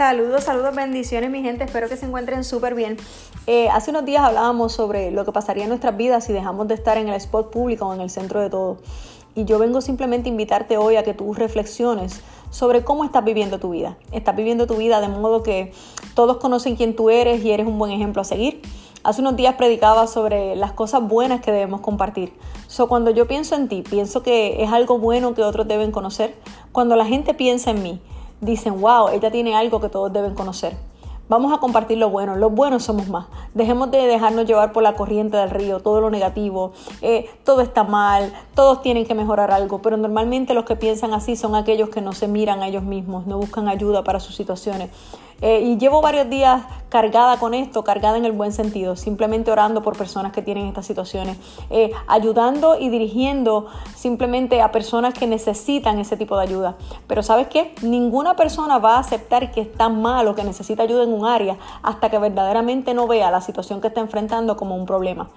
Saludos, 0.00 0.44
saludos, 0.44 0.74
bendiciones 0.74 1.30
mi 1.30 1.42
gente, 1.42 1.64
espero 1.64 1.86
que 1.86 1.96
se 1.98 2.06
encuentren 2.06 2.42
súper 2.42 2.74
bien. 2.74 2.96
Eh, 3.46 3.68
hace 3.68 3.90
unos 3.90 4.06
días 4.06 4.22
hablábamos 4.22 4.72
sobre 4.72 5.10
lo 5.10 5.26
que 5.26 5.32
pasaría 5.32 5.64
en 5.64 5.68
nuestras 5.68 5.94
vidas 5.94 6.24
si 6.24 6.32
dejamos 6.32 6.68
de 6.68 6.72
estar 6.72 6.96
en 6.96 7.08
el 7.10 7.16
spot 7.16 7.50
público 7.50 7.84
o 7.84 7.92
en 7.92 8.00
el 8.00 8.08
centro 8.08 8.40
de 8.40 8.48
todo. 8.48 8.78
Y 9.34 9.44
yo 9.44 9.58
vengo 9.58 9.82
simplemente 9.82 10.30
a 10.30 10.32
invitarte 10.32 10.78
hoy 10.78 10.96
a 10.96 11.02
que 11.02 11.12
tú 11.12 11.34
reflexiones 11.34 12.22
sobre 12.48 12.82
cómo 12.82 13.04
estás 13.04 13.22
viviendo 13.26 13.60
tu 13.60 13.72
vida. 13.72 13.98
Estás 14.10 14.34
viviendo 14.34 14.66
tu 14.66 14.76
vida 14.76 15.02
de 15.02 15.08
modo 15.08 15.42
que 15.42 15.74
todos 16.14 16.38
conocen 16.38 16.76
quién 16.76 16.96
tú 16.96 17.10
eres 17.10 17.44
y 17.44 17.50
eres 17.50 17.66
un 17.66 17.78
buen 17.78 17.92
ejemplo 17.92 18.22
a 18.22 18.24
seguir. 18.24 18.62
Hace 19.04 19.20
unos 19.20 19.36
días 19.36 19.56
predicaba 19.56 20.06
sobre 20.06 20.56
las 20.56 20.72
cosas 20.72 21.06
buenas 21.06 21.42
que 21.42 21.52
debemos 21.52 21.82
compartir. 21.82 22.32
So, 22.68 22.88
cuando 22.88 23.10
yo 23.10 23.28
pienso 23.28 23.54
en 23.54 23.68
ti, 23.68 23.82
pienso 23.82 24.22
que 24.22 24.62
es 24.62 24.72
algo 24.72 24.98
bueno 24.98 25.34
que 25.34 25.42
otros 25.42 25.68
deben 25.68 25.90
conocer. 25.90 26.34
Cuando 26.72 26.96
la 26.96 27.04
gente 27.04 27.34
piensa 27.34 27.70
en 27.72 27.82
mí, 27.82 28.00
dicen, 28.40 28.80
wow, 28.80 29.08
ella 29.08 29.30
tiene 29.30 29.54
algo 29.54 29.80
que 29.80 29.88
todos 29.88 30.12
deben 30.12 30.34
conocer. 30.34 30.76
Vamos 31.30 31.52
a 31.52 31.58
compartir 31.58 31.96
lo 31.96 32.10
bueno, 32.10 32.34
los 32.34 32.52
buenos 32.52 32.82
somos 32.82 33.08
más. 33.08 33.26
Dejemos 33.54 33.92
de 33.92 33.98
dejarnos 33.98 34.46
llevar 34.46 34.72
por 34.72 34.82
la 34.82 34.94
corriente 34.94 35.36
del 35.36 35.50
río, 35.50 35.78
todo 35.78 36.00
lo 36.00 36.10
negativo, 36.10 36.72
eh, 37.02 37.30
todo 37.44 37.60
está 37.60 37.84
mal, 37.84 38.32
todos 38.56 38.82
tienen 38.82 39.06
que 39.06 39.14
mejorar 39.14 39.52
algo, 39.52 39.80
pero 39.80 39.96
normalmente 39.96 40.54
los 40.54 40.64
que 40.64 40.74
piensan 40.74 41.14
así 41.14 41.36
son 41.36 41.54
aquellos 41.54 41.88
que 41.88 42.00
no 42.00 42.12
se 42.14 42.26
miran 42.26 42.64
a 42.64 42.66
ellos 42.66 42.82
mismos, 42.82 43.28
no 43.28 43.38
buscan 43.38 43.68
ayuda 43.68 44.02
para 44.02 44.18
sus 44.18 44.34
situaciones. 44.34 44.90
Eh, 45.40 45.60
y 45.60 45.78
llevo 45.78 46.02
varios 46.02 46.28
días 46.28 46.64
cargada 46.90 47.38
con 47.38 47.54
esto, 47.54 47.82
cargada 47.84 48.18
en 48.18 48.26
el 48.26 48.32
buen 48.32 48.52
sentido, 48.52 48.96
simplemente 48.96 49.50
orando 49.50 49.82
por 49.82 49.96
personas 49.96 50.32
que 50.32 50.42
tienen 50.42 50.66
estas 50.66 50.84
situaciones, 50.84 51.38
eh, 51.70 51.90
ayudando 52.06 52.78
y 52.78 52.90
dirigiendo 52.90 53.66
simplemente 53.94 54.60
a 54.60 54.72
personas 54.72 55.14
que 55.14 55.26
necesitan 55.26 55.98
ese 55.98 56.18
tipo 56.18 56.36
de 56.36 56.42
ayuda. 56.42 56.76
Pero 57.06 57.22
¿sabes 57.22 57.46
qué? 57.46 57.74
Ninguna 57.80 58.36
persona 58.36 58.78
va 58.78 58.96
a 58.96 58.98
aceptar 58.98 59.52
que 59.52 59.62
está 59.62 59.88
mal 59.88 60.28
o 60.28 60.34
que 60.34 60.44
necesita 60.44 60.82
ayuda 60.82 61.04
en 61.04 61.12
un 61.12 61.24
área 61.24 61.56
hasta 61.82 62.10
que 62.10 62.18
verdaderamente 62.18 62.92
no 62.92 63.06
vea 63.06 63.30
la 63.30 63.40
situación 63.40 63.80
que 63.80 63.88
está 63.88 64.00
enfrentando 64.00 64.56
como 64.56 64.76
un 64.76 64.84
problema. 64.84 65.30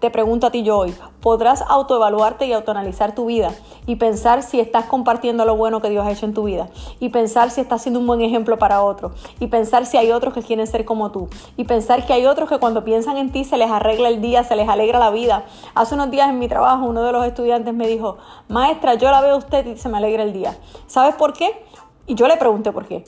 Te 0.00 0.10
pregunto 0.10 0.46
a 0.46 0.50
ti 0.52 0.62
yo 0.62 0.78
hoy, 0.78 0.94
¿podrás 1.20 1.60
autoevaluarte 1.66 2.46
y 2.46 2.52
autoanalizar 2.52 3.16
tu 3.16 3.26
vida 3.26 3.50
y 3.84 3.96
pensar 3.96 4.44
si 4.44 4.60
estás 4.60 4.84
compartiendo 4.84 5.44
lo 5.44 5.56
bueno 5.56 5.80
que 5.80 5.90
Dios 5.90 6.06
ha 6.06 6.12
hecho 6.12 6.24
en 6.24 6.34
tu 6.34 6.44
vida 6.44 6.68
y 7.00 7.08
pensar 7.08 7.50
si 7.50 7.60
estás 7.60 7.82
siendo 7.82 7.98
un 7.98 8.06
buen 8.06 8.20
ejemplo 8.20 8.58
para 8.58 8.84
otros 8.84 9.10
y 9.40 9.48
pensar 9.48 9.86
si 9.86 9.96
hay 9.96 10.12
otros 10.12 10.34
que 10.34 10.42
quieren 10.42 10.68
ser 10.68 10.84
como 10.84 11.10
tú 11.10 11.28
y 11.56 11.64
pensar 11.64 12.06
que 12.06 12.12
hay 12.12 12.26
otros 12.26 12.48
que 12.48 12.58
cuando 12.58 12.84
piensan 12.84 13.16
en 13.16 13.32
ti 13.32 13.42
se 13.42 13.56
les 13.56 13.72
arregla 13.72 14.08
el 14.08 14.20
día, 14.20 14.44
se 14.44 14.54
les 14.54 14.68
alegra 14.68 15.00
la 15.00 15.10
vida? 15.10 15.46
Hace 15.74 15.96
unos 15.96 16.12
días 16.12 16.28
en 16.28 16.38
mi 16.38 16.46
trabajo 16.46 16.84
uno 16.84 17.02
de 17.02 17.10
los 17.10 17.26
estudiantes 17.26 17.74
me 17.74 17.88
dijo, 17.88 18.18
maestra, 18.46 18.94
yo 18.94 19.10
la 19.10 19.20
veo 19.20 19.34
a 19.34 19.38
usted 19.38 19.66
y 19.66 19.76
se 19.78 19.88
me 19.88 19.98
alegra 19.98 20.22
el 20.22 20.32
día. 20.32 20.56
¿Sabes 20.86 21.16
por 21.16 21.32
qué? 21.32 21.60
Y 22.06 22.14
yo 22.14 22.28
le 22.28 22.36
pregunté 22.36 22.70
por 22.70 22.86
qué. 22.86 23.04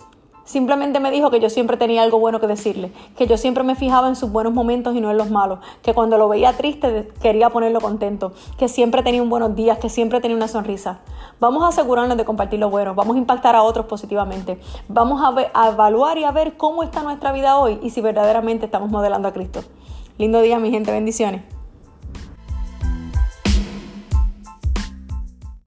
Simplemente 0.50 0.98
me 0.98 1.12
dijo 1.12 1.30
que 1.30 1.38
yo 1.38 1.48
siempre 1.48 1.76
tenía 1.76 2.02
algo 2.02 2.18
bueno 2.18 2.40
que 2.40 2.48
decirle, 2.48 2.90
que 3.16 3.28
yo 3.28 3.36
siempre 3.36 3.62
me 3.62 3.76
fijaba 3.76 4.08
en 4.08 4.16
sus 4.16 4.32
buenos 4.32 4.52
momentos 4.52 4.96
y 4.96 5.00
no 5.00 5.08
en 5.08 5.16
los 5.16 5.30
malos, 5.30 5.60
que 5.80 5.94
cuando 5.94 6.18
lo 6.18 6.28
veía 6.28 6.56
triste 6.56 7.06
quería 7.22 7.50
ponerlo 7.50 7.80
contento, 7.80 8.32
que 8.58 8.66
siempre 8.66 9.04
tenía 9.04 9.22
un 9.22 9.30
buenos 9.30 9.54
días, 9.54 9.78
que 9.78 9.88
siempre 9.88 10.20
tenía 10.20 10.36
una 10.36 10.48
sonrisa. 10.48 11.02
Vamos 11.38 11.62
a 11.62 11.68
asegurarnos 11.68 12.16
de 12.16 12.24
compartir 12.24 12.58
lo 12.58 12.68
bueno, 12.68 12.96
vamos 12.96 13.14
a 13.14 13.20
impactar 13.20 13.54
a 13.54 13.62
otros 13.62 13.86
positivamente, 13.86 14.58
vamos 14.88 15.22
a, 15.22 15.32
a 15.54 15.68
evaluar 15.68 16.18
y 16.18 16.24
a 16.24 16.32
ver 16.32 16.56
cómo 16.56 16.82
está 16.82 17.04
nuestra 17.04 17.30
vida 17.30 17.56
hoy 17.56 17.78
y 17.80 17.90
si 17.90 18.00
verdaderamente 18.00 18.66
estamos 18.66 18.90
modelando 18.90 19.28
a 19.28 19.32
Cristo. 19.32 19.62
Lindo 20.18 20.40
día, 20.40 20.58
mi 20.58 20.72
gente, 20.72 20.90
bendiciones. 20.90 21.59